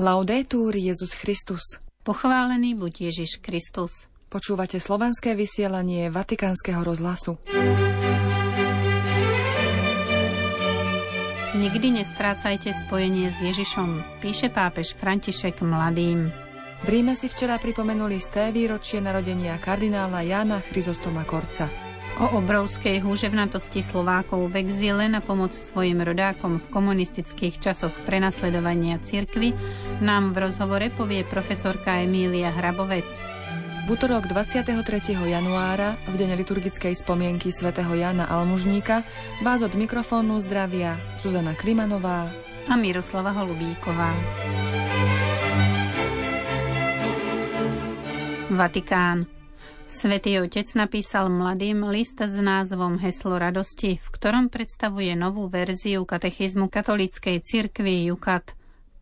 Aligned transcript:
Laudetur 0.00 0.72
Jezus 0.80 1.12
Christus. 1.12 1.60
Pochválený 2.00 2.72
buď 2.72 3.12
Ježiš 3.12 3.36
Kristus. 3.36 4.08
Počúvate 4.32 4.80
slovenské 4.80 5.36
vysielanie 5.36 6.08
Vatikánskeho 6.08 6.80
rozhlasu. 6.80 7.36
Nikdy 11.52 12.00
nestrácajte 12.00 12.72
spojenie 12.88 13.28
s 13.28 13.44
Ježišom, 13.44 14.24
píše 14.24 14.48
pápež 14.48 14.96
František 14.96 15.60
mladým. 15.60 16.32
V 16.80 16.86
Ríme 16.88 17.12
si 17.12 17.28
včera 17.28 17.60
pripomenuli 17.60 18.24
sté 18.24 18.56
výročie 18.56 19.04
narodenia 19.04 19.60
kardinála 19.60 20.24
Jána 20.24 20.64
Chryzostoma 20.64 21.28
Korca. 21.28 21.89
O 22.20 22.36
obrovskej 22.36 23.00
húževnatosti 23.00 23.80
Slovákov 23.80 24.52
v 24.52 24.60
exíle 24.68 25.08
na 25.08 25.24
pomoc 25.24 25.56
svojim 25.56 26.04
rodákom 26.04 26.60
v 26.60 26.68
komunistických 26.68 27.56
časoch 27.56 27.96
prenasledovania 28.04 29.00
cirkvy 29.00 29.56
nám 30.04 30.36
v 30.36 30.44
rozhovore 30.44 30.92
povie 30.92 31.24
profesorka 31.24 31.96
Emília 31.96 32.52
Hrabovec. 32.52 33.08
V 33.88 33.96
útorok 33.96 34.28
23. 34.28 35.16
januára, 35.16 35.96
v 36.12 36.20
deň 36.20 36.36
liturgickej 36.44 36.92
spomienky 36.92 37.48
svätého 37.48 37.88
Jana 37.96 38.28
Almužníka, 38.28 39.00
vás 39.40 39.64
od 39.64 39.72
mikrofónu 39.72 40.44
zdravia 40.44 41.00
Zuzana 41.24 41.56
Klimanová 41.56 42.28
a 42.68 42.76
Miroslava 42.76 43.32
Holubíková. 43.32 44.12
Vatikán. 48.52 49.39
Svetý 49.90 50.38
Otec 50.38 50.70
napísal 50.78 51.26
mladým 51.34 51.82
list 51.90 52.22
s 52.22 52.38
názvom 52.38 53.02
Heslo 53.02 53.42
radosti, 53.42 53.98
v 53.98 54.08
ktorom 54.14 54.46
predstavuje 54.46 55.18
novú 55.18 55.50
verziu 55.50 56.06
katechizmu 56.06 56.70
katolíckej 56.70 57.42
cirkvi 57.42 58.06
Jukat. 58.06 58.54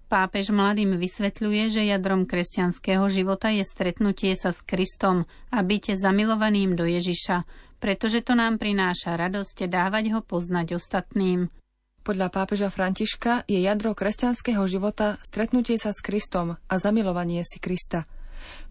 Pápež 0.08 0.48
mladým 0.48 0.96
vysvetľuje, 0.96 1.68
že 1.68 1.84
jadrom 1.84 2.24
kresťanského 2.24 3.04
života 3.12 3.52
je 3.52 3.68
stretnutie 3.68 4.32
sa 4.32 4.48
s 4.48 4.64
Kristom 4.64 5.28
a 5.52 5.60
byť 5.60 5.92
zamilovaným 5.92 6.72
do 6.72 6.88
Ježiša, 6.88 7.44
pretože 7.84 8.24
to 8.24 8.32
nám 8.32 8.56
prináša 8.56 9.12
radosť 9.20 9.68
dávať 9.68 10.16
ho 10.16 10.24
poznať 10.24 10.72
ostatným. 10.72 11.52
Podľa 12.00 12.32
pápeža 12.32 12.72
Františka 12.72 13.44
je 13.44 13.60
jadro 13.60 13.92
kresťanského 13.92 14.64
života 14.64 15.20
stretnutie 15.20 15.76
sa 15.76 15.92
s 15.92 16.00
Kristom 16.00 16.56
a 16.56 16.74
zamilovanie 16.80 17.44
si 17.44 17.60
Krista– 17.60 18.08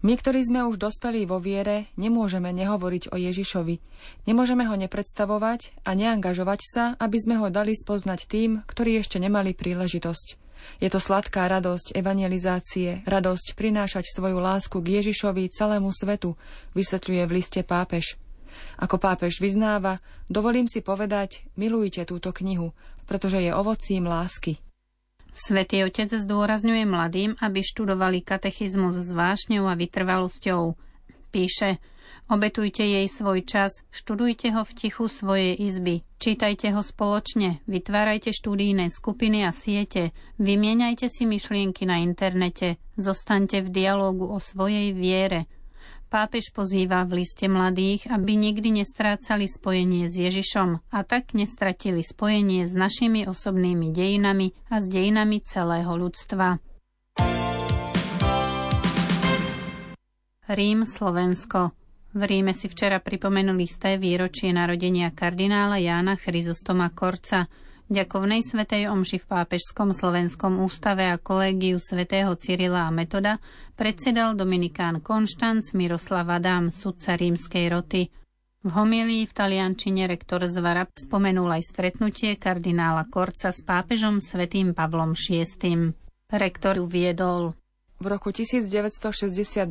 my, 0.04 0.14
ktorí 0.14 0.46
sme 0.46 0.66
už 0.68 0.78
dospelí 0.78 1.26
vo 1.26 1.42
viere, 1.42 1.90
nemôžeme 1.98 2.50
nehovoriť 2.54 3.10
o 3.10 3.16
Ježišovi. 3.18 3.80
Nemôžeme 4.30 4.64
ho 4.68 4.74
nepredstavovať 4.78 5.82
a 5.82 5.90
neangažovať 5.96 6.60
sa, 6.62 6.84
aby 7.02 7.18
sme 7.18 7.34
ho 7.40 7.50
dali 7.50 7.74
spoznať 7.74 8.20
tým, 8.30 8.50
ktorí 8.66 9.00
ešte 9.00 9.18
nemali 9.18 9.52
príležitosť. 9.52 10.48
Je 10.82 10.90
to 10.90 10.98
sladká 10.98 11.46
radosť 11.46 11.94
evangelizácie, 11.94 13.06
radosť 13.06 13.54
prinášať 13.54 14.10
svoju 14.10 14.42
lásku 14.42 14.74
k 14.82 15.02
Ježišovi 15.02 15.50
celému 15.50 15.94
svetu, 15.94 16.34
vysvetľuje 16.74 17.22
v 17.26 17.34
liste 17.34 17.60
pápež. 17.62 18.18
Ako 18.78 18.98
pápež 18.98 19.38
vyznáva, 19.38 20.02
dovolím 20.26 20.66
si 20.66 20.82
povedať, 20.82 21.46
milujte 21.54 22.02
túto 22.02 22.34
knihu, 22.34 22.74
pretože 23.06 23.38
je 23.38 23.54
ovocím 23.54 24.10
lásky. 24.10 24.58
Svetý 25.38 25.86
Otec 25.86 26.10
zdôrazňuje 26.10 26.82
mladým, 26.82 27.38
aby 27.38 27.62
študovali 27.62 28.26
katechizmus 28.26 28.98
s 28.98 29.14
vášňou 29.14 29.70
a 29.70 29.78
vytrvalosťou. 29.78 30.74
Píše, 31.30 31.78
obetujte 32.26 32.82
jej 32.82 33.06
svoj 33.06 33.46
čas, 33.46 33.86
študujte 33.94 34.50
ho 34.50 34.66
v 34.66 34.72
tichu 34.74 35.06
svojej 35.06 35.54
izby, 35.54 36.02
čítajte 36.18 36.74
ho 36.74 36.82
spoločne, 36.82 37.62
vytvárajte 37.70 38.34
štúdijné 38.34 38.90
skupiny 38.90 39.46
a 39.46 39.54
siete, 39.54 40.10
vymieňajte 40.42 41.06
si 41.06 41.22
myšlienky 41.22 41.86
na 41.86 42.02
internete, 42.02 42.82
zostaňte 42.98 43.62
v 43.62 43.70
dialogu 43.70 44.26
o 44.26 44.42
svojej 44.42 44.90
viere– 44.90 45.46
Pápež 46.08 46.56
pozýva 46.56 47.04
v 47.04 47.20
liste 47.20 47.52
mladých, 47.52 48.08
aby 48.08 48.32
nikdy 48.32 48.80
nestrácali 48.80 49.44
spojenie 49.44 50.08
s 50.08 50.16
Ježišom 50.16 50.80
a 50.88 50.98
tak 51.04 51.36
nestratili 51.36 52.00
spojenie 52.00 52.64
s 52.64 52.72
našimi 52.72 53.28
osobnými 53.28 53.92
dejinami 53.92 54.56
a 54.72 54.80
s 54.80 54.88
dejinami 54.88 55.44
celého 55.44 55.92
ľudstva. 55.92 56.64
Rím, 60.48 60.88
Slovensko. 60.88 61.76
V 62.16 62.22
Ríme 62.24 62.56
si 62.56 62.72
včera 62.72 63.04
pripomenuli 63.04 63.68
sté 63.68 64.00
výročie 64.00 64.48
narodenia 64.48 65.12
kardinála 65.12 65.76
Jána 65.76 66.16
Chryzostoma 66.16 66.88
Korca– 66.88 67.44
ďakovnej 67.88 68.44
svetej 68.44 68.92
omši 68.92 69.16
v 69.24 69.26
Pápežskom 69.26 69.96
slovenskom 69.96 70.60
ústave 70.60 71.08
a 71.08 71.16
kolégiu 71.16 71.80
svätého 71.80 72.36
Cyrila 72.36 72.84
a 72.84 72.92
Metoda 72.92 73.40
predsedal 73.80 74.36
Dominikán 74.36 75.00
Konštanc 75.00 75.72
Miroslav 75.72 76.28
Adam, 76.28 76.68
sudca 76.68 77.16
rímskej 77.16 77.64
roty. 77.72 78.02
V 78.60 78.70
homilii 78.70 79.24
v 79.24 79.32
taliančine 79.32 80.04
rektor 80.04 80.44
Zvara 80.44 80.84
spomenul 80.84 81.48
aj 81.48 81.64
stretnutie 81.64 82.36
kardinála 82.36 83.08
Korca 83.08 83.48
s 83.48 83.64
pápežom 83.64 84.20
svätým 84.20 84.76
Pavlom 84.76 85.16
VI. 85.16 85.96
Rektor 86.28 86.76
uviedol. 86.76 87.56
V 87.98 88.06
roku 88.06 88.30
1969 88.30 89.64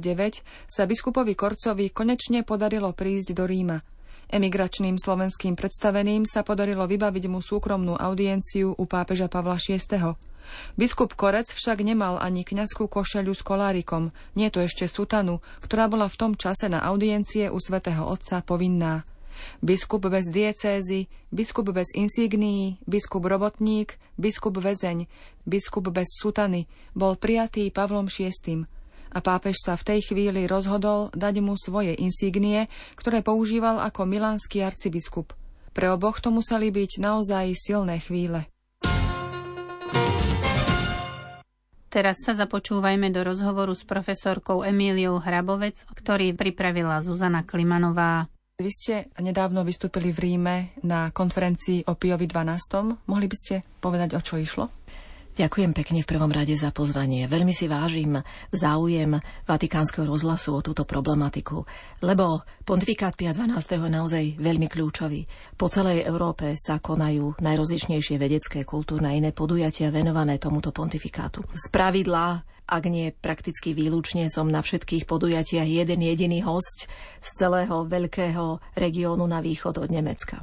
sa 0.66 0.84
biskupovi 0.90 1.38
Korcovi 1.38 1.94
konečne 1.94 2.42
podarilo 2.42 2.92
prísť 2.98 3.38
do 3.38 3.46
Ríma– 3.46 3.78
Emigračným 4.28 5.00
slovenským 5.00 5.56
predstaveným 5.56 6.28
sa 6.28 6.44
podarilo 6.44 6.84
vybaviť 6.84 7.32
mu 7.32 7.40
súkromnú 7.40 7.96
audienciu 7.96 8.76
u 8.76 8.84
pápeža 8.84 9.32
Pavla 9.32 9.56
VI. 9.56 9.88
Biskup 10.76 11.16
Korec 11.16 11.48
však 11.48 11.80
nemal 11.80 12.20
ani 12.20 12.44
kňazskú 12.44 12.92
košeľu 12.92 13.32
s 13.32 13.44
kolárikom, 13.44 14.12
nie 14.36 14.52
to 14.52 14.64
ešte 14.64 14.88
sutanu, 14.92 15.40
ktorá 15.64 15.88
bola 15.88 16.12
v 16.12 16.20
tom 16.20 16.32
čase 16.36 16.68
na 16.68 16.84
audiencie 16.84 17.48
u 17.48 17.60
svätého 17.60 18.04
Otca 18.04 18.44
povinná. 18.44 19.08
Biskup 19.64 20.12
bez 20.12 20.28
diecézy, 20.28 21.08
biskup 21.32 21.72
bez 21.72 21.96
insígnií, 21.96 22.84
biskup 22.84 23.24
robotník, 23.24 23.96
biskup 24.20 24.60
väzeň, 24.60 25.08
biskup 25.48 25.88
bez 25.88 26.12
sutany 26.20 26.68
bol 26.92 27.16
prijatý 27.16 27.72
Pavlom 27.72 28.12
VI 28.12 28.68
a 29.14 29.20
pápež 29.24 29.60
sa 29.62 29.80
v 29.80 29.96
tej 29.96 30.00
chvíli 30.12 30.48
rozhodol 30.48 31.12
dať 31.16 31.40
mu 31.40 31.56
svoje 31.56 31.96
insígnie, 31.96 32.68
ktoré 32.96 33.24
používal 33.24 33.80
ako 33.84 34.08
milánsky 34.08 34.64
arcibiskup. 34.64 35.36
Pre 35.72 35.88
oboch 35.94 36.18
to 36.18 36.34
museli 36.34 36.74
byť 36.74 36.98
naozaj 36.98 37.54
silné 37.54 38.02
chvíle. 38.02 38.50
Teraz 41.88 42.20
sa 42.20 42.36
započúvajme 42.36 43.10
do 43.16 43.24
rozhovoru 43.24 43.72
s 43.72 43.88
profesorkou 43.88 44.62
Emíliou 44.62 45.24
Hrabovec, 45.24 45.88
ktorý 45.96 46.36
pripravila 46.36 47.00
Zuzana 47.00 47.48
Klimanová. 47.48 48.28
Vy 48.58 48.72
ste 48.74 48.96
nedávno 49.22 49.62
vystúpili 49.62 50.10
v 50.10 50.20
Ríme 50.20 50.56
na 50.82 51.14
konferencii 51.14 51.86
o 51.88 51.94
Piovi 51.94 52.26
12. 52.26 53.06
Mohli 53.06 53.28
by 53.30 53.38
ste 53.38 53.56
povedať, 53.80 54.18
o 54.18 54.22
čo 54.22 54.36
išlo? 54.42 54.66
Ďakujem 55.38 55.70
pekne 55.78 56.02
v 56.02 56.10
prvom 56.10 56.34
rade 56.34 56.58
za 56.58 56.74
pozvanie. 56.74 57.30
Veľmi 57.30 57.54
si 57.54 57.70
vážim 57.70 58.18
záujem 58.50 59.22
Vatikánskeho 59.46 60.10
rozhlasu 60.10 60.58
o 60.58 60.66
túto 60.66 60.82
problematiku, 60.82 61.62
lebo 62.02 62.42
pontifikát 62.66 63.14
Pia 63.14 63.38
12. 63.38 63.54
je 63.54 63.86
naozaj 63.86 64.24
veľmi 64.42 64.66
kľúčový. 64.66 65.30
Po 65.54 65.70
celej 65.70 66.10
Európe 66.10 66.58
sa 66.58 66.82
konajú 66.82 67.38
najrozličnejšie 67.38 68.18
vedecké, 68.18 68.66
kultúrne 68.66 69.14
a 69.14 69.18
iné 69.18 69.30
podujatia 69.30 69.94
venované 69.94 70.42
tomuto 70.42 70.74
pontifikátu. 70.74 71.46
Z 71.54 71.70
pravidla 71.70 72.42
ak 72.66 72.84
nie 72.90 73.14
prakticky 73.14 73.78
výlučne, 73.78 74.34
som 74.34 74.50
na 74.50 74.66
všetkých 74.66 75.06
podujatiach 75.06 75.70
jeden 75.70 76.02
jediný 76.02 76.42
host 76.50 76.90
z 77.22 77.30
celého 77.38 77.86
veľkého 77.86 78.58
regiónu 78.74 79.24
na 79.30 79.40
východ 79.40 79.86
od 79.86 79.88
Nemecka. 79.94 80.42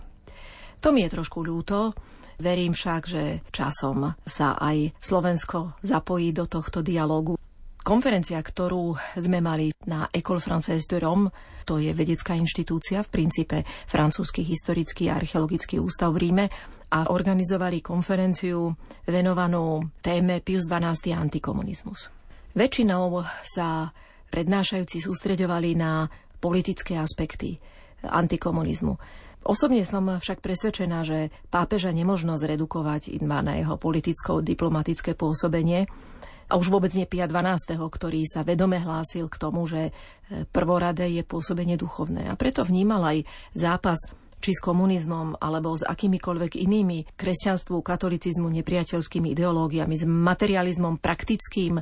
To 0.87 0.95
mi 0.95 1.03
je 1.03 1.13
trošku 1.19 1.43
ľúto, 1.43 1.93
Verím 2.41 2.75
však, 2.75 3.03
že 3.07 3.23
časom 3.55 4.15
sa 4.27 4.59
aj 4.59 4.95
Slovensko 4.99 5.79
zapojí 5.83 6.35
do 6.35 6.51
tohto 6.51 6.83
dialogu. 6.83 7.39
Konferencia, 7.85 8.41
ktorú 8.41 8.97
sme 9.21 9.45
mali 9.45 9.69
na 9.85 10.09
École 10.09 10.41
Française 10.41 10.89
de 10.89 10.97
Rome, 11.05 11.29
to 11.69 11.77
je 11.77 11.93
vedecká 11.93 12.33
inštitúcia, 12.33 13.05
v 13.05 13.13
princípe 13.13 13.61
francúzsky 13.85 14.41
historický 14.41 15.13
a 15.13 15.21
archeologický 15.21 15.77
ústav 15.77 16.17
v 16.17 16.29
Ríme, 16.29 16.47
a 16.95 17.11
organizovali 17.11 17.83
konferenciu 17.83 18.71
venovanú 19.11 19.91
téme 19.99 20.39
Pius 20.39 20.63
XII 20.71 21.11
a 21.11 21.19
antikomunizmus. 21.19 22.07
Väčšinou 22.55 23.19
sa 23.43 23.91
prednášajúci 24.31 25.03
sústreďovali 25.03 25.75
na 25.75 26.07
politické 26.39 26.95
aspekty 26.95 27.59
antikomunizmu. 28.07 28.95
Osobne 29.45 29.85
som 29.85 30.09
však 30.09 30.41
presvedčená, 30.41 31.05
že 31.05 31.29
pápeža 31.53 31.93
nemožno 31.93 32.41
zredukovať 32.41 33.13
iba 33.13 33.45
na 33.45 33.61
jeho 33.61 33.77
politicko-diplomatické 33.77 35.13
pôsobenie, 35.13 35.85
a 36.45 36.61
už 36.61 36.69
vôbec 36.69 36.93
nie 36.93 37.09
Pia 37.09 37.25
12., 37.25 37.73
ktorý 37.73 38.29
sa 38.29 38.45
vedome 38.45 38.77
hlásil 38.77 39.33
k 39.33 39.41
tomu, 39.41 39.65
že 39.65 39.89
e, 39.89 39.93
prvoradé 40.53 41.09
je 41.09 41.25
pôsobenie 41.25 41.81
duchovné. 41.81 42.29
A 42.29 42.37
preto 42.37 42.69
vnímal 42.69 43.01
aj 43.01 43.19
zápas 43.57 43.97
či 44.45 44.53
s 44.53 44.61
komunizmom, 44.61 45.41
alebo 45.41 45.73
s 45.73 45.89
akýmikoľvek 45.89 46.61
inými 46.61 47.17
kresťanstvu, 47.17 47.81
katolicizmu, 47.81 48.53
nepriateľskými 48.61 49.33
ideológiami, 49.33 49.97
s 49.97 50.05
materializmom 50.05 51.01
praktickým, 51.01 51.81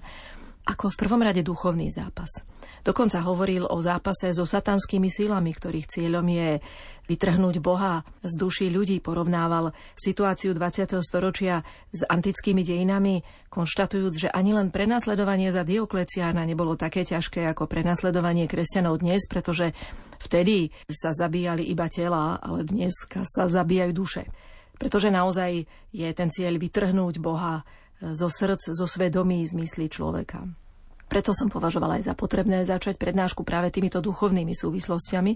ako 0.62 0.94
v 0.94 0.98
prvom 0.98 1.22
rade 1.26 1.42
duchovný 1.42 1.90
zápas. 1.90 2.46
Dokonca 2.86 3.18
hovoril 3.26 3.66
o 3.66 3.78
zápase 3.82 4.30
so 4.30 4.46
satanskými 4.46 5.10
sílami, 5.10 5.50
ktorých 5.50 5.90
cieľom 5.90 6.26
je 6.26 6.62
vytrhnúť 7.10 7.58
Boha 7.58 8.06
z 8.22 8.34
duší 8.38 8.70
ľudí. 8.70 9.02
Porovnával 9.02 9.74
situáciu 9.98 10.54
20. 10.54 11.02
storočia 11.02 11.66
s 11.90 12.06
antickými 12.06 12.62
dejinami, 12.62 13.22
konštatujúc, 13.50 14.14
že 14.14 14.28
ani 14.30 14.54
len 14.54 14.70
prenasledovanie 14.70 15.50
za 15.50 15.66
Diokleciána 15.66 16.46
nebolo 16.46 16.78
také 16.78 17.02
ťažké 17.02 17.42
ako 17.50 17.66
prenasledovanie 17.66 18.46
kresťanov 18.46 19.02
dnes, 19.02 19.26
pretože 19.26 19.74
vtedy 20.22 20.70
sa 20.86 21.10
zabíjali 21.10 21.66
iba 21.66 21.90
tela, 21.90 22.38
ale 22.38 22.62
dnes 22.62 22.94
sa 23.10 23.50
zabíjajú 23.50 23.92
duše. 23.94 24.30
Pretože 24.78 25.10
naozaj 25.10 25.66
je 25.94 26.08
ten 26.14 26.30
cieľ 26.30 26.58
vytrhnúť 26.58 27.18
Boha 27.18 27.62
zo 28.02 28.26
srdc, 28.26 28.74
zo 28.74 28.86
svedomí 28.90 29.46
zmyslí 29.46 29.86
človeka. 29.86 30.42
Preto 31.06 31.30
som 31.30 31.46
považovala 31.46 32.02
aj 32.02 32.10
za 32.10 32.14
potrebné 32.18 32.66
začať 32.66 32.98
prednášku 32.98 33.46
práve 33.46 33.70
týmito 33.70 34.02
duchovnými 34.02 34.56
súvislostiami 34.56 35.32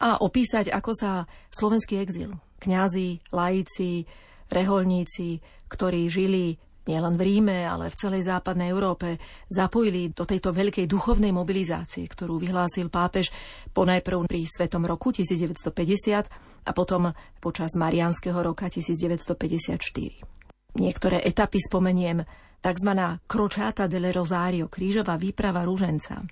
a 0.00 0.22
opísať, 0.24 0.72
ako 0.72 0.92
sa 0.96 1.10
slovenský 1.52 2.00
exil, 2.00 2.32
kňazi, 2.64 3.34
laici, 3.34 4.08
reholníci, 4.48 5.42
ktorí 5.68 6.08
žili 6.08 6.56
nielen 6.86 7.14
v 7.14 7.22
Ríme, 7.22 7.66
ale 7.66 7.90
v 7.90 7.98
celej 7.98 8.26
západnej 8.26 8.74
Európe, 8.74 9.18
zapojili 9.46 10.10
do 10.10 10.26
tejto 10.26 10.50
veľkej 10.50 10.90
duchovnej 10.90 11.30
mobilizácie, 11.30 12.06
ktorú 12.10 12.42
vyhlásil 12.42 12.90
pápež 12.90 13.30
ponajprv 13.70 14.26
pri 14.26 14.42
Svetom 14.46 14.82
roku 14.86 15.14
1950 15.14 16.30
a 16.62 16.70
potom 16.74 17.10
počas 17.38 17.74
Marianského 17.78 18.38
roka 18.38 18.66
1954. 18.66 20.41
Niektoré 20.72 21.20
etapy 21.20 21.60
spomeniem, 21.60 22.24
tzv. 22.62 22.90
Kročáta 23.28 23.90
delle 23.90 24.14
Rosario, 24.14 24.70
krížová 24.72 25.20
výprava 25.20 25.66
rúženca, 25.66 26.22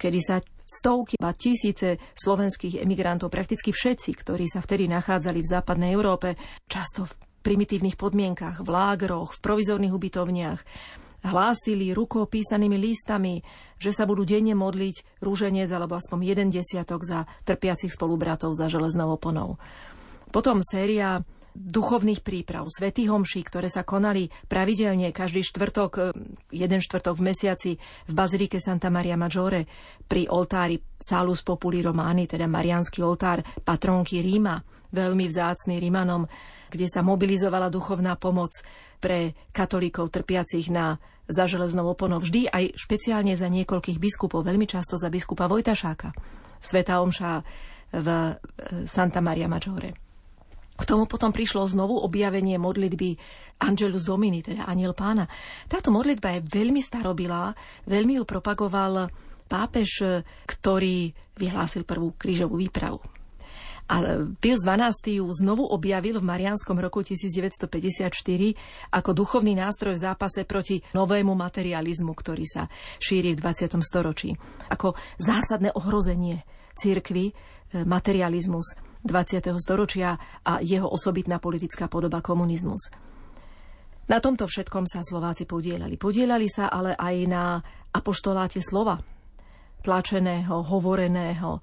kedy 0.00 0.18
sa 0.18 0.36
stovky 0.66 1.14
a 1.22 1.30
tisíce 1.30 2.00
slovenských 2.18 2.82
emigrantov, 2.82 3.30
prakticky 3.30 3.70
všetci, 3.70 4.10
ktorí 4.18 4.50
sa 4.50 4.58
vtedy 4.58 4.90
nachádzali 4.90 5.38
v 5.38 5.52
západnej 5.54 5.94
Európe, 5.94 6.34
často 6.66 7.06
v 7.06 7.14
primitívnych 7.46 7.94
podmienkach, 7.94 8.66
v 8.66 8.68
lágroch, 8.74 9.38
v 9.38 9.42
provizorných 9.46 9.94
ubytovniach, 9.94 10.60
hlásili 11.22 11.94
rukou 11.94 12.26
písanými 12.26 12.74
listami, 12.74 13.42
že 13.78 13.94
sa 13.94 14.06
budú 14.06 14.26
denne 14.26 14.58
modliť 14.58 15.22
rúženec 15.22 15.70
alebo 15.70 15.94
aspoň 15.94 16.18
jeden 16.26 16.48
desiatok 16.50 17.06
za 17.06 17.30
trpiacich 17.46 17.94
spolubratov 17.94 18.54
za 18.58 18.66
železnou 18.66 19.14
oponou. 19.14 19.62
Potom 20.34 20.58
séria 20.58 21.22
duchovných 21.56 22.20
príprav, 22.20 22.68
svätých 22.68 23.08
homší, 23.08 23.40
ktoré 23.48 23.72
sa 23.72 23.82
konali 23.82 24.28
pravidelne 24.46 25.08
každý 25.10 25.40
štvrtok, 25.40 25.90
e, 25.96 26.00
jeden 26.52 26.80
štvrtok 26.84 27.16
v 27.16 27.26
mesiaci 27.32 27.72
v 27.80 28.12
Bazilike 28.12 28.60
Santa 28.60 28.92
Maria 28.92 29.16
Maggiore 29.16 29.64
pri 30.04 30.28
oltári 30.28 30.76
Salus 31.00 31.40
Populi 31.40 31.80
Romani, 31.80 32.28
teda 32.28 32.44
Marianský 32.44 33.00
oltár 33.00 33.40
patronky 33.64 34.20
Ríma, 34.20 34.60
veľmi 34.92 35.24
vzácný 35.24 35.80
Rímanom, 35.80 36.28
kde 36.68 36.86
sa 36.86 37.00
mobilizovala 37.00 37.72
duchovná 37.72 38.20
pomoc 38.20 38.52
pre 39.00 39.32
katolíkov 39.50 40.12
trpiacich 40.12 40.68
na 40.68 41.00
za 41.26 41.50
železnou 41.50 41.90
oponou. 41.90 42.22
Vždy 42.22 42.46
aj 42.46 42.78
špeciálne 42.78 43.34
za 43.34 43.50
niekoľkých 43.50 43.98
biskupov, 43.98 44.46
veľmi 44.46 44.62
často 44.62 44.94
za 44.94 45.10
biskupa 45.10 45.50
Vojtašáka. 45.50 46.14
Sveta 46.62 47.02
Omša 47.02 47.42
v 47.98 48.08
e, 48.08 48.32
Santa 48.86 49.18
Maria 49.18 49.50
Maggiore. 49.50 50.05
K 50.76 50.82
tomu 50.84 51.08
potom 51.08 51.32
prišlo 51.32 51.64
znovu 51.64 51.96
objavenie 52.04 52.60
modlitby 52.60 53.16
Angelus 53.64 54.04
Domini, 54.04 54.44
teda 54.44 54.68
Aniel 54.68 54.92
pána. 54.92 55.24
Táto 55.66 55.88
modlitba 55.88 56.36
je 56.36 56.46
veľmi 56.46 56.84
starobilá, 56.84 57.56
veľmi 57.88 58.20
ju 58.20 58.24
propagoval 58.28 59.08
pápež, 59.48 60.22
ktorý 60.44 61.10
vyhlásil 61.38 61.88
prvú 61.88 62.12
krížovú 62.12 62.60
výpravu. 62.60 63.00
A 63.86 64.26
Pius 64.42 64.66
XII 64.66 65.22
ju 65.22 65.30
znovu 65.30 65.62
objavil 65.62 66.18
v 66.18 66.26
Marianskom 66.26 66.74
roku 66.82 67.06
1954 67.06 68.10
ako 68.90 69.10
duchovný 69.14 69.54
nástroj 69.54 69.94
v 69.94 70.04
zápase 70.10 70.42
proti 70.42 70.82
novému 70.90 71.38
materializmu, 71.38 72.10
ktorý 72.10 72.44
sa 72.50 72.66
šíri 72.98 73.38
v 73.38 73.46
20. 73.46 73.78
storočí. 73.86 74.34
Ako 74.74 74.98
zásadné 75.22 75.70
ohrozenie 75.78 76.42
církvy, 76.74 77.30
e, 77.30 77.32
materializmus 77.86 78.74
20. 79.06 79.54
storočia 79.56 80.18
a 80.42 80.58
jeho 80.60 80.90
osobitná 80.90 81.38
politická 81.40 81.86
podoba 81.86 82.20
komunizmus. 82.20 82.90
Na 84.06 84.22
tomto 84.22 84.46
všetkom 84.46 84.86
sa 84.86 85.02
Slováci 85.02 85.50
podielali. 85.50 85.98
Podielali 85.98 86.46
sa 86.46 86.70
ale 86.70 86.94
aj 86.94 87.16
na 87.26 87.58
apoštoláte 87.90 88.62
slova, 88.62 89.02
tlačeného, 89.82 90.62
hovoreného. 90.62 91.58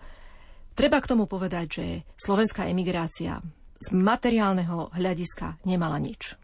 Treba 0.76 1.00
k 1.00 1.10
tomu 1.12 1.30
povedať, 1.30 1.66
že 1.70 1.86
slovenská 2.20 2.68
emigrácia 2.68 3.40
z 3.80 3.88
materiálneho 3.96 4.92
hľadiska 4.92 5.64
nemala 5.64 6.00
nič. 6.00 6.36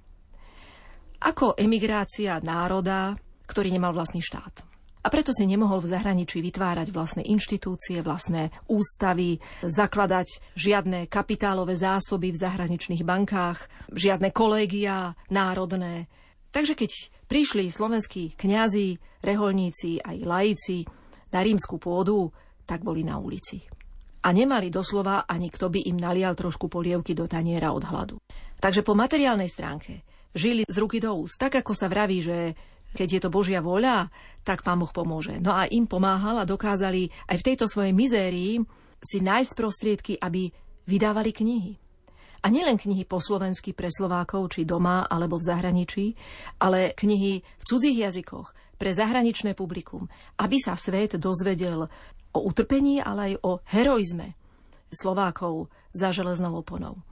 Ako 1.19 1.59
emigrácia 1.59 2.39
národa, 2.39 3.19
ktorý 3.43 3.67
nemal 3.73 3.91
vlastný 3.91 4.23
štát. 4.23 4.68
A 4.99 5.07
preto 5.07 5.31
si 5.31 5.47
nemohol 5.47 5.79
v 5.79 5.95
zahraničí 5.95 6.43
vytvárať 6.43 6.91
vlastné 6.91 7.23
inštitúcie, 7.23 8.03
vlastné 8.03 8.51
ústavy, 8.67 9.39
zakladať 9.63 10.43
žiadne 10.59 11.07
kapitálové 11.07 11.79
zásoby 11.79 12.35
v 12.35 12.41
zahraničných 12.43 13.07
bankách, 13.07 13.71
žiadne 13.95 14.35
kolégia 14.35 15.15
národné. 15.31 16.11
Takže 16.51 16.75
keď 16.75 16.91
prišli 17.31 17.71
slovenskí 17.71 18.35
kňazi, 18.35 18.99
reholníci 19.23 20.03
aj 20.03 20.17
laici 20.27 20.83
na 21.31 21.47
rímsku 21.47 21.79
pôdu, 21.79 22.35
tak 22.67 22.83
boli 22.83 23.07
na 23.07 23.21
ulici. 23.23 23.63
A 24.19 24.35
nemali 24.35 24.67
doslova 24.67 25.23
ani 25.23 25.47
kto 25.47 25.71
by 25.71 25.79
im 25.87 25.95
nalial 25.95 26.35
trošku 26.35 26.67
polievky 26.67 27.15
do 27.15 27.23
taniera 27.23 27.71
od 27.71 27.87
hladu. 27.87 28.19
Takže 28.59 28.83
po 28.83 28.91
materiálnej 28.91 29.47
stránke 29.47 30.03
žili 30.35 30.67
z 30.67 30.75
ruky 30.75 30.99
do 30.99 31.15
úst. 31.15 31.39
Tak 31.39 31.63
ako 31.63 31.71
sa 31.71 31.87
vraví, 31.87 32.19
že 32.19 32.51
keď 32.93 33.07
je 33.07 33.21
to 33.21 33.29
Božia 33.33 33.61
voľa, 33.61 34.09
tak 34.41 34.65
Pán 34.65 34.81
Boh 34.81 34.89
pomôže. 34.89 35.37
No 35.37 35.53
a 35.53 35.69
im 35.69 35.85
pomáhal 35.85 36.41
a 36.41 36.49
dokázali 36.49 37.09
aj 37.29 37.37
v 37.37 37.47
tejto 37.53 37.65
svojej 37.69 37.93
mizérii 37.93 38.61
si 38.99 39.17
nájsť 39.21 39.51
prostriedky, 39.55 40.13
aby 40.19 40.49
vydávali 40.89 41.31
knihy. 41.31 41.73
A 42.39 42.47
nielen 42.47 42.79
knihy 42.79 43.03
po 43.03 43.19
slovensky 43.19 43.75
pre 43.75 43.91
Slovákov, 43.91 44.55
či 44.55 44.63
doma, 44.63 45.03
alebo 45.11 45.35
v 45.35 45.47
zahraničí, 45.47 46.05
ale 46.63 46.95
knihy 46.95 47.43
v 47.43 47.63
cudzích 47.67 47.99
jazykoch 48.07 48.55
pre 48.79 48.95
zahraničné 48.95 49.59
publikum, 49.59 50.07
aby 50.39 50.55
sa 50.55 50.79
svet 50.79 51.19
dozvedel 51.19 51.91
o 52.31 52.39
utrpení, 52.47 53.03
ale 53.03 53.35
aj 53.35 53.43
o 53.43 53.51
heroizme 53.67 54.39
Slovákov 54.87 55.67
za 55.91 56.15
železnou 56.15 56.63
oponou. 56.63 57.03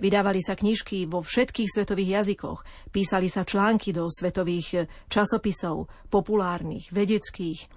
Vydávali 0.00 0.40
sa 0.40 0.56
knižky 0.56 1.04
vo 1.04 1.20
všetkých 1.20 1.68
svetových 1.68 2.10
jazykoch, 2.24 2.64
písali 2.88 3.28
sa 3.28 3.44
články 3.44 3.92
do 3.92 4.08
svetových 4.08 4.88
časopisov, 5.12 5.92
populárnych, 6.08 6.88
vedeckých. 6.88 7.68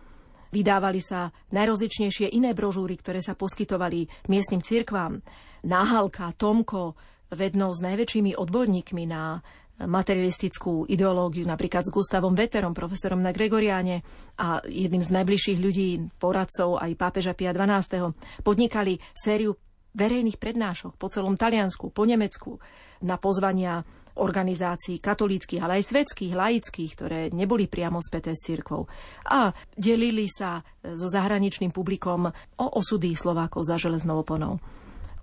Vydávali 0.56 1.04
sa 1.04 1.36
najrozličnejšie 1.52 2.32
iné 2.32 2.56
brožúry, 2.56 2.96
ktoré 2.96 3.20
sa 3.20 3.36
poskytovali 3.36 4.08
miestnym 4.32 4.64
cirkvám. 4.64 5.20
Náhalka, 5.68 6.32
Tomko, 6.40 6.96
vedno 7.36 7.76
s 7.76 7.84
najväčšími 7.84 8.40
odborníkmi 8.40 9.04
na 9.04 9.44
materialistickú 9.84 10.86
ideológiu, 10.86 11.44
napríklad 11.44 11.84
s 11.84 11.92
Gustavom 11.92 12.38
Veterom, 12.38 12.78
profesorom 12.78 13.20
na 13.20 13.34
Gregoriáne 13.34 14.06
a 14.38 14.62
jedným 14.64 15.02
z 15.02 15.12
najbližších 15.12 15.60
ľudí, 15.60 15.90
poradcov 16.22 16.78
aj 16.80 16.94
pápeža 16.94 17.34
Pia 17.34 17.52
XII. 17.52 18.14
Podnikali 18.46 19.02
sériu 19.12 19.58
verejných 19.94 20.42
prednášok 20.42 20.98
po 20.98 21.08
celom 21.10 21.38
Taliansku, 21.38 21.94
po 21.94 22.04
Nemecku, 22.06 22.58
na 23.06 23.18
pozvania 23.18 23.86
organizácií 24.14 25.02
katolíckých, 25.02 25.62
ale 25.66 25.82
aj 25.82 25.90
svetských, 25.90 26.38
laických, 26.38 26.92
ktoré 26.94 27.20
neboli 27.34 27.66
priamo 27.66 27.98
späté 27.98 28.38
s 28.38 28.46
cirkvou. 28.46 28.86
A 29.34 29.50
delili 29.74 30.30
sa 30.30 30.62
so 30.86 31.10
zahraničným 31.10 31.74
publikom 31.74 32.30
o 32.62 32.66
osudy 32.78 33.18
Slovákov 33.18 33.66
za 33.66 33.82
železnou 33.82 34.22
oponou. 34.22 34.62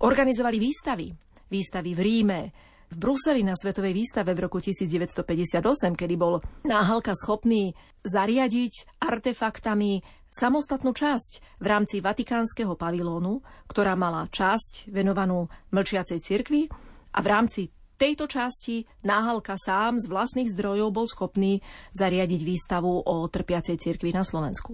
Organizovali 0.03 0.57
výstavy. 0.59 1.07
Výstavy 1.51 1.91
v 1.95 2.01
Ríme, 2.03 2.39
v 2.91 2.95
Bruseli 2.99 3.43
na 3.43 3.55
Svetovej 3.55 3.95
výstave 3.95 4.35
v 4.35 4.47
roku 4.47 4.59
1958, 4.59 5.95
kedy 5.95 6.15
bol 6.19 6.43
náhalka 6.67 7.15
schopný 7.15 7.71
zariadiť 8.03 8.99
artefaktami 8.99 10.03
samostatnú 10.31 10.95
časť 10.95 11.59
v 11.59 11.65
rámci 11.67 11.99
Vatikánskeho 11.99 12.79
pavilónu, 12.79 13.43
ktorá 13.67 13.99
mala 13.99 14.31
časť 14.31 14.87
venovanú 14.87 15.51
mlčiacej 15.75 16.19
cirkvi 16.23 16.71
a 17.11 17.19
v 17.19 17.27
rámci 17.27 17.61
tejto 17.99 18.25
časti 18.25 18.87
náhalka 19.05 19.59
sám 19.59 19.99
z 19.99 20.09
vlastných 20.09 20.49
zdrojov 20.55 20.89
bol 20.89 21.05
schopný 21.05 21.59
zariadiť 21.93 22.41
výstavu 22.41 23.03
o 23.05 23.27
trpiacej 23.27 23.77
cirkvi 23.77 24.15
na 24.15 24.25
Slovensku. 24.25 24.73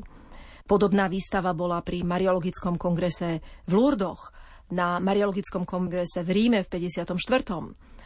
Podobná 0.63 1.09
výstava 1.11 1.51
bola 1.51 1.81
pri 1.81 2.05
Mariologickom 2.05 2.77
kongrese 2.79 3.41
v 3.67 3.71
Lurdoch 3.73 4.31
na 4.71 5.01
Mariologickom 5.01 5.65
kongrese 5.65 6.21
v 6.23 6.29
Ríme 6.31 6.59
v 6.63 6.67
54. 6.69 7.17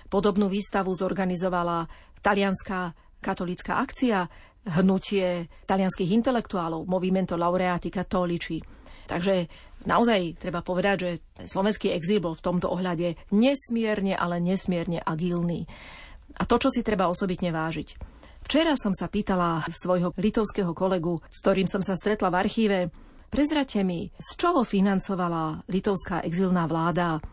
Podobnú 0.09 0.47
výstavu 0.47 0.93
zorganizovala 0.93 1.89
talianská 2.21 2.93
katolická 3.21 3.77
akcia, 3.81 4.25
hnutie 4.65 5.49
talianských 5.65 6.13
intelektuálov, 6.13 6.85
Movimento 6.85 7.33
Laureati 7.33 7.89
Cattolici. 7.89 8.61
Takže 9.09 9.49
naozaj 9.89 10.37
treba 10.37 10.61
povedať, 10.61 10.95
že 11.01 11.11
slovenský 11.49 11.91
exil 11.91 12.21
bol 12.21 12.37
v 12.37 12.45
tomto 12.45 12.69
ohľade 12.69 13.17
nesmierne, 13.33 14.13
ale 14.13 14.37
nesmierne 14.37 15.01
agilný. 15.01 15.65
A 16.37 16.47
to, 16.47 16.61
čo 16.61 16.69
si 16.71 16.85
treba 16.85 17.11
osobitne 17.11 17.51
vážiť. 17.51 17.97
Včera 18.41 18.73
som 18.79 18.95
sa 18.95 19.11
pýtala 19.11 19.65
svojho 19.69 20.15
litovského 20.17 20.71
kolegu, 20.73 21.19
s 21.29 21.43
ktorým 21.43 21.67
som 21.69 21.83
sa 21.83 21.93
stretla 21.93 22.31
v 22.31 22.39
archíve, 22.39 22.79
Prezrate 23.31 23.79
mi, 23.87 24.11
z 24.19 24.35
čoho 24.35 24.67
financovala 24.67 25.63
litovská 25.71 26.19
exilná 26.27 26.67
vláda 26.67 27.23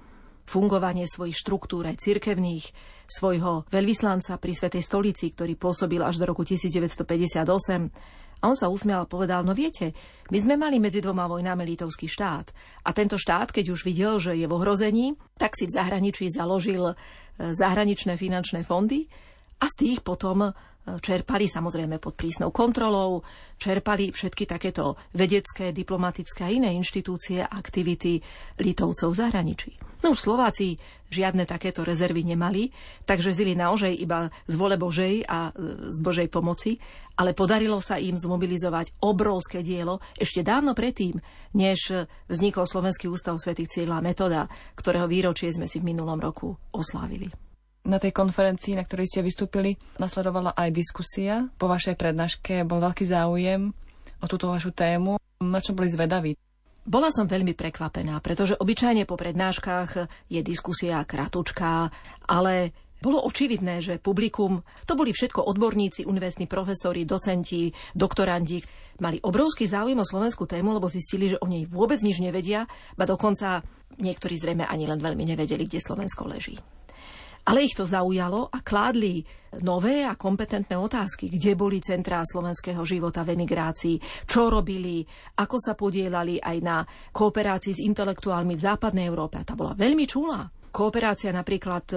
fungovanie 0.48 1.04
svojich 1.04 1.36
štruktúr 1.36 1.84
aj 1.84 2.00
cirkevných, 2.00 2.72
svojho 3.04 3.68
veľvyslanca 3.68 4.40
pri 4.40 4.52
Svetej 4.56 4.80
stolici, 4.80 5.28
ktorý 5.28 5.60
pôsobil 5.60 6.00
až 6.00 6.16
do 6.16 6.24
roku 6.24 6.48
1958. 6.48 7.44
A 8.38 8.44
on 8.46 8.56
sa 8.56 8.70
usmial 8.70 9.04
a 9.04 9.10
povedal, 9.10 9.42
no 9.42 9.52
viete, 9.52 9.92
my 10.30 10.38
sme 10.38 10.54
mali 10.54 10.78
medzi 10.78 11.02
dvoma 11.02 11.26
vojnami 11.26 11.66
litovský 11.74 12.06
štát. 12.06 12.54
A 12.86 12.94
tento 12.94 13.18
štát, 13.18 13.50
keď 13.50 13.74
už 13.74 13.82
videl, 13.82 14.16
že 14.22 14.38
je 14.38 14.46
v 14.46 14.54
ohrození, 14.54 15.18
tak 15.36 15.58
si 15.58 15.66
v 15.66 15.74
zahraničí 15.74 16.30
založil 16.30 16.94
e, 16.94 16.94
zahraničné 17.50 18.14
finančné 18.14 18.62
fondy 18.62 19.10
a 19.58 19.64
z 19.66 19.74
tých 19.74 20.00
potom 20.06 20.54
čerpali 20.96 21.44
samozrejme 21.44 22.00
pod 22.00 22.16
prísnou 22.16 22.48
kontrolou, 22.48 23.20
čerpali 23.60 24.08
všetky 24.08 24.48
takéto 24.48 24.96
vedecké, 25.12 25.76
diplomatické 25.76 26.48
a 26.48 26.54
iné 26.54 26.72
inštitúcie 26.72 27.44
a 27.44 27.52
aktivity 27.52 28.16
Litovcov 28.56 29.12
v 29.12 29.20
zahraničí. 29.20 29.70
No 29.98 30.14
už 30.14 30.30
Slováci 30.30 30.78
žiadne 31.10 31.42
takéto 31.42 31.82
rezervy 31.82 32.22
nemali, 32.22 32.70
takže 33.02 33.34
zili 33.34 33.58
naozaj 33.58 33.98
iba 33.98 34.30
z 34.46 34.54
vole 34.54 34.78
Božej 34.78 35.26
a 35.26 35.50
e, 35.50 35.90
z 35.90 35.98
Božej 35.98 36.30
pomoci, 36.30 36.78
ale 37.18 37.34
podarilo 37.34 37.82
sa 37.82 37.98
im 37.98 38.14
zmobilizovať 38.14 38.94
obrovské 39.02 39.58
dielo 39.66 39.98
ešte 40.14 40.46
dávno 40.46 40.78
predtým, 40.78 41.18
než 41.58 42.06
vznikol 42.30 42.62
Slovenský 42.62 43.10
ústav 43.10 43.34
svätých 43.42 43.74
cieľa 43.74 43.98
metoda, 43.98 44.46
ktorého 44.78 45.10
výročie 45.10 45.50
sme 45.50 45.66
si 45.66 45.82
v 45.82 45.90
minulom 45.90 46.22
roku 46.22 46.54
oslávili. 46.70 47.47
Na 47.88 47.96
tej 47.96 48.12
konferencii, 48.12 48.76
na 48.76 48.84
ktorej 48.84 49.08
ste 49.08 49.24
vystúpili, 49.24 49.80
nasledovala 49.96 50.52
aj 50.52 50.76
diskusia. 50.76 51.48
Po 51.56 51.72
vašej 51.72 51.96
prednáške 51.96 52.60
bol 52.68 52.84
veľký 52.84 53.08
záujem 53.08 53.72
o 54.20 54.26
túto 54.28 54.52
vašu 54.52 54.76
tému. 54.76 55.16
Na 55.40 55.64
čo 55.64 55.72
boli 55.72 55.88
zvedaví? 55.88 56.36
Bola 56.84 57.08
som 57.08 57.24
veľmi 57.24 57.56
prekvapená, 57.56 58.20
pretože 58.20 58.60
obyčajne 58.60 59.08
po 59.08 59.16
prednáškach 59.16 60.04
je 60.28 60.40
diskusia 60.44 61.00
kratučká, 61.00 61.88
ale 62.28 62.76
bolo 63.00 63.24
očividné, 63.24 63.80
že 63.80 63.96
publikum, 63.96 64.60
to 64.84 64.92
boli 64.92 65.16
všetko 65.16 65.48
odborníci, 65.48 66.04
univerzitní 66.04 66.44
profesori, 66.44 67.08
docenti, 67.08 67.72
doktorandi, 67.96 68.60
mali 69.00 69.16
obrovský 69.16 69.64
záujem 69.64 69.96
o 69.96 70.04
slovenskú 70.04 70.44
tému, 70.44 70.76
lebo 70.76 70.92
zistili, 70.92 71.32
že 71.32 71.40
o 71.40 71.48
nej 71.48 71.64
vôbec 71.64 71.96
nič 72.04 72.20
nevedia, 72.20 72.68
ba 73.00 73.08
dokonca 73.08 73.64
niektorí 73.96 74.36
zrejme 74.36 74.68
ani 74.68 74.84
len 74.84 75.00
veľmi 75.00 75.24
nevedeli, 75.24 75.64
kde 75.64 75.80
Slovensko 75.80 76.28
leží. 76.28 76.60
Ale 77.48 77.64
ich 77.64 77.72
to 77.72 77.88
zaujalo 77.88 78.52
a 78.52 78.60
kládli 78.60 79.24
nové 79.64 80.04
a 80.04 80.20
kompetentné 80.20 80.76
otázky, 80.76 81.32
kde 81.32 81.56
boli 81.56 81.80
centrá 81.80 82.20
slovenského 82.20 82.84
života 82.84 83.24
v 83.24 83.32
emigrácii, 83.40 84.28
čo 84.28 84.52
robili, 84.52 85.00
ako 85.40 85.56
sa 85.56 85.72
podielali 85.72 86.36
aj 86.36 86.56
na 86.60 86.84
kooperácii 87.08 87.80
s 87.80 87.84
intelektuálmi 87.88 88.52
v 88.52 88.64
západnej 88.68 89.08
Európe. 89.08 89.40
A 89.40 89.48
tá 89.48 89.56
bola 89.56 89.72
veľmi 89.72 90.04
čulá. 90.04 90.44
Kooperácia 90.68 91.32
napríklad 91.32 91.84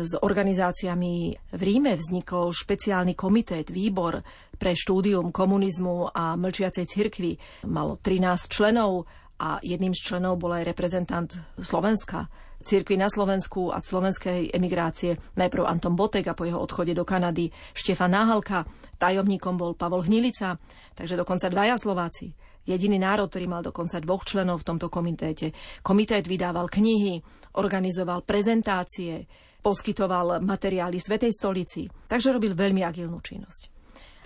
s 0.00 0.16
organizáciami 0.16 1.36
v 1.52 1.60
Ríme 1.60 1.92
vznikol 1.92 2.56
špeciálny 2.56 3.12
komitét, 3.12 3.68
výbor 3.68 4.24
pre 4.56 4.72
štúdium 4.72 5.28
komunizmu 5.28 6.16
a 6.16 6.32
mlčiacej 6.40 6.88
cirkvi. 6.88 7.36
Malo 7.68 8.00
13 8.00 8.48
členov 8.48 9.04
a 9.38 9.60
jedným 9.60 9.92
z 9.92 10.00
členov 10.00 10.40
bol 10.40 10.56
aj 10.56 10.64
reprezentant 10.66 11.30
Slovenska 11.60 12.47
cirkvi 12.62 12.98
na 12.98 13.08
Slovensku 13.08 13.70
a 13.70 13.82
slovenskej 13.82 14.52
emigrácie. 14.52 15.16
Najprv 15.38 15.64
Anton 15.66 15.94
Botek 15.96 16.28
a 16.30 16.36
po 16.36 16.44
jeho 16.44 16.58
odchode 16.58 16.92
do 16.92 17.06
Kanady 17.06 17.50
Štefan 17.72 18.12
Náhalka. 18.12 18.66
Tajomníkom 18.98 19.54
bol 19.54 19.78
Pavol 19.78 20.04
Hnilica, 20.04 20.58
takže 20.94 21.14
dokonca 21.14 21.46
dvaja 21.46 21.78
Slováci. 21.78 22.34
Jediný 22.68 23.00
národ, 23.00 23.32
ktorý 23.32 23.46
mal 23.48 23.62
dokonca 23.64 23.96
dvoch 24.02 24.28
členov 24.28 24.60
v 24.60 24.68
tomto 24.74 24.92
komitéte. 24.92 25.56
Komitét 25.80 26.28
vydával 26.28 26.68
knihy, 26.68 27.16
organizoval 27.56 28.28
prezentácie, 28.28 29.24
poskytoval 29.64 30.44
materiály 30.44 31.00
Svetej 31.00 31.32
stolici, 31.32 31.88
takže 31.88 32.34
robil 32.36 32.52
veľmi 32.52 32.84
agilnú 32.84 33.24
činnosť. 33.24 33.62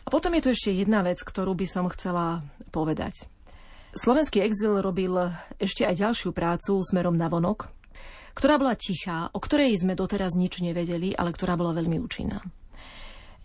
A 0.03 0.11
potom 0.11 0.35
je 0.35 0.43
tu 0.43 0.49
ešte 0.51 0.75
jedna 0.75 1.07
vec, 1.07 1.23
ktorú 1.23 1.55
by 1.55 1.67
som 1.71 1.87
chcela 1.95 2.43
povedať. 2.75 3.31
Slovenský 3.95 4.43
exil 4.43 4.81
robil 4.83 5.15
ešte 5.63 5.87
aj 5.87 6.01
ďalšiu 6.01 6.35
prácu 6.35 6.83
smerom 6.83 7.15
na 7.15 7.31
vonok, 7.31 7.71
ktorá 8.33 8.57
bola 8.61 8.75
tichá, 8.77 9.29
o 9.33 9.39
ktorej 9.39 9.81
sme 9.81 9.97
doteraz 9.97 10.37
nič 10.37 10.61
nevedeli, 10.65 11.13
ale 11.17 11.33
ktorá 11.33 11.57
bola 11.57 11.77
veľmi 11.77 12.01
účinná. 12.01 12.41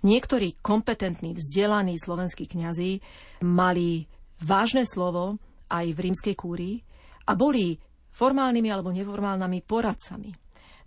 Niektorí 0.05 0.61
kompetentní, 0.61 1.33
vzdelaní 1.33 1.97
slovenskí 1.97 2.45
kňazi 2.45 3.01
mali 3.41 4.05
vážne 4.39 4.85
slovo 4.85 5.41
aj 5.73 5.85
v 5.91 5.99
rímskej 5.99 6.35
kúrii 6.37 6.79
a 7.27 7.33
boli 7.33 7.75
formálnymi 8.13 8.69
alebo 8.69 8.93
neformálnymi 8.93 9.59
poradcami. 9.65 10.31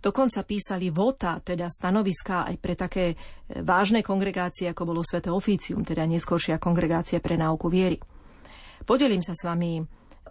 Dokonca 0.01 0.41
písali 0.41 0.89
vota, 0.89 1.37
teda 1.45 1.69
stanoviská 1.69 2.49
aj 2.49 2.55
pre 2.57 2.73
také 2.73 3.13
e, 3.13 3.15
vážne 3.61 4.01
kongregácie, 4.01 4.65
ako 4.65 4.89
bolo 4.89 5.05
Sveté 5.05 5.29
oficium, 5.29 5.85
teda 5.85 6.09
neskôršia 6.09 6.57
kongregácia 6.57 7.21
pre 7.21 7.37
náuku 7.37 7.69
viery. 7.69 8.01
Podelím 8.81 9.21
sa 9.21 9.37
s 9.37 9.45
vami 9.45 9.77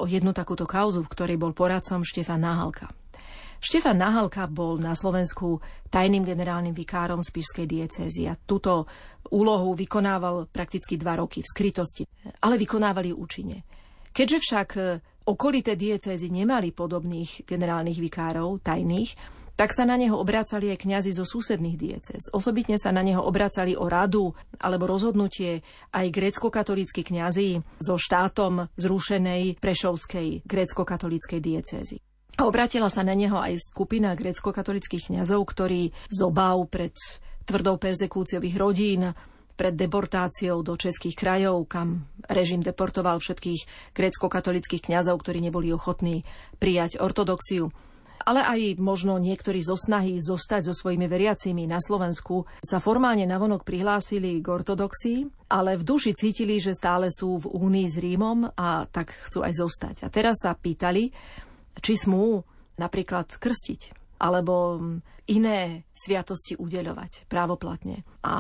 o 0.03 0.05
jednu 0.11 0.35
takúto 0.35 0.67
kauzu, 0.67 1.07
v 1.07 1.13
ktorej 1.15 1.39
bol 1.39 1.55
poradcom 1.55 2.03
Štefan 2.03 2.43
Náhalka. 2.43 2.91
Štefan 3.61 4.01
Nahalka 4.01 4.49
bol 4.49 4.81
na 4.81 4.97
Slovensku 4.97 5.61
tajným 5.93 6.25
generálnym 6.25 6.73
vikárom 6.73 7.21
Spišskej 7.21 7.69
diecézy 7.69 8.25
a 8.25 8.33
túto 8.33 8.89
úlohu 9.29 9.77
vykonával 9.77 10.49
prakticky 10.49 10.97
dva 10.97 11.21
roky 11.21 11.45
v 11.45 11.51
skrytosti, 11.53 12.09
ale 12.41 12.57
vykonávali 12.57 13.13
účinne. 13.13 13.69
Keďže 14.17 14.39
však 14.41 14.69
e, 14.75 14.83
okolité 15.29 15.77
diecézy 15.77 16.33
nemali 16.33 16.73
podobných 16.73 17.45
generálnych 17.45 18.01
vikárov, 18.01 18.65
tajných, 18.65 19.13
tak 19.61 19.77
sa 19.77 19.85
na 19.85 20.01
neho 20.01 20.17
obracali 20.17 20.73
aj 20.73 20.81
kňazi 20.81 21.13
zo 21.13 21.29
susedných 21.29 21.77
diecez. 21.77 22.33
Osobitne 22.33 22.81
sa 22.81 22.97
na 22.97 23.05
neho 23.05 23.21
obracali 23.21 23.77
o 23.77 23.93
radu 23.93 24.33
alebo 24.57 24.89
rozhodnutie 24.89 25.61
aj 25.93 26.07
grécko-katolícky 26.09 27.05
kňazi 27.05 27.61
zo 27.77 28.01
štátom 28.01 28.73
zrušenej 28.81 29.61
prešovskej 29.61 30.49
grécko-katolíckej 30.49 31.41
diecézy. 31.45 32.01
A 32.39 32.47
obratila 32.47 32.87
sa 32.93 33.03
na 33.03 33.17
neho 33.19 33.37
aj 33.37 33.59
skupina 33.59 34.15
grecko-katolických 34.15 35.11
kňazov, 35.11 35.43
ktorí 35.51 35.91
z 36.09 36.19
obav 36.23 36.63
pred 36.71 36.95
tvrdou 37.45 37.77
perzekúciou 37.81 38.41
ich 38.47 38.55
rodín, 38.55 39.11
pred 39.61 39.77
deportáciou 39.77 40.65
do 40.65 40.73
českých 40.73 41.21
krajov, 41.21 41.69
kam 41.69 42.09
režim 42.33 42.65
deportoval 42.65 43.21
všetkých 43.21 43.93
grécko-katolických 43.93 44.89
kňazov, 44.89 45.21
ktorí 45.21 45.45
neboli 45.45 45.69
ochotní 45.69 46.25
prijať 46.57 46.97
ortodoxiu. 46.97 47.69
Ale 48.25 48.41
aj 48.41 48.81
možno 48.81 49.17
niektorí 49.21 49.61
zo 49.65 49.77
snahy 49.77 50.21
zostať 50.21 50.73
so 50.73 50.75
svojimi 50.77 51.09
veriacimi 51.09 51.65
na 51.65 51.81
Slovensku 51.81 52.45
sa 52.61 52.81
formálne 52.81 53.25
navonok 53.25 53.65
prihlásili 53.65 54.41
k 54.41 54.47
ortodoxii, 54.49 55.49
ale 55.53 55.77
v 55.77 55.85
duši 55.85 56.13
cítili, 56.17 56.57
že 56.61 56.77
stále 56.77 57.09
sú 57.13 57.41
v 57.41 57.49
únii 57.49 57.87
s 57.89 57.97
Rímom 58.01 58.49
a 58.57 58.89
tak 58.89 59.13
chcú 59.29 59.45
aj 59.45 59.53
zostať. 59.57 59.97
A 60.05 60.13
teraz 60.13 60.41
sa 60.45 60.53
pýtali, 60.53 61.13
či 61.81 61.97
smú 61.97 62.45
napríklad 62.79 63.37
krstiť 63.37 63.99
alebo 64.21 64.77
iné 65.33 65.89
sviatosti 65.97 66.59
udeľovať 66.61 67.25
právoplatne. 67.31 68.05
A 68.21 68.35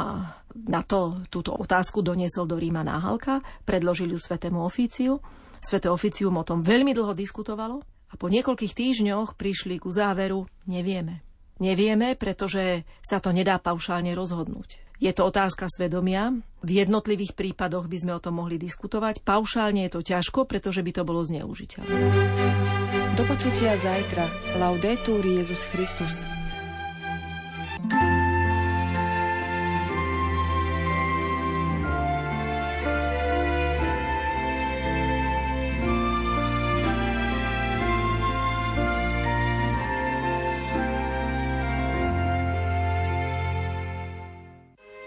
na 0.53 0.83
to 0.85 1.25
túto 1.33 1.57
otázku 1.57 2.05
doniesol 2.05 2.45
do 2.45 2.61
Ríma 2.61 2.85
náhalka, 2.85 3.41
predložili 3.65 4.13
ju 4.13 4.21
Svetému 4.21 4.61
oficiu. 4.61 5.25
Sveté 5.65 5.89
oficium 5.89 6.37
o 6.37 6.45
tom 6.45 6.61
veľmi 6.61 6.93
dlho 6.93 7.17
diskutovalo 7.17 7.81
a 8.11 8.15
po 8.19 8.27
niekoľkých 8.29 8.77
týždňoch 8.77 9.41
prišli 9.41 9.81
ku 9.81 9.89
záveru, 9.89 10.45
nevieme. 10.69 11.25
Nevieme, 11.61 12.17
pretože 12.17 12.89
sa 13.05 13.21
to 13.21 13.31
nedá 13.37 13.61
paušálne 13.61 14.17
rozhodnúť. 14.17 14.90
Je 15.01 15.09
to 15.17 15.33
otázka 15.33 15.65
svedomia. 15.73 16.37
V 16.61 16.71
jednotlivých 16.77 17.33
prípadoch 17.33 17.89
by 17.89 17.97
sme 18.05 18.13
o 18.13 18.21
tom 18.21 18.37
mohli 18.37 18.61
diskutovať. 18.61 19.25
Paušálne 19.25 19.89
je 19.89 19.97
to 19.97 20.01
ťažko, 20.05 20.45
pretože 20.45 20.85
by 20.85 20.93
to 20.93 21.03
bolo 21.09 21.25
zneužiteľné. 21.25 21.97
Do 23.17 23.25
počutia 23.25 23.81
zajtra. 23.81 24.29
Laudetur 24.61 25.25
Jezus 25.25 25.65
Christus. 25.73 26.29